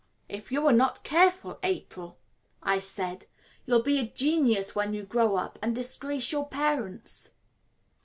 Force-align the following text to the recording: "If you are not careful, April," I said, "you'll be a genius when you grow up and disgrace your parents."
"If 0.27 0.51
you 0.51 0.65
are 0.65 0.73
not 0.73 1.03
careful, 1.03 1.59
April," 1.61 2.17
I 2.63 2.79
said, 2.79 3.27
"you'll 3.67 3.83
be 3.83 3.99
a 3.99 4.07
genius 4.07 4.73
when 4.73 4.95
you 4.95 5.03
grow 5.03 5.35
up 5.35 5.59
and 5.61 5.75
disgrace 5.75 6.31
your 6.31 6.47
parents." 6.47 7.33